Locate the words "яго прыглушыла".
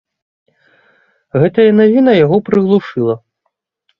2.25-3.15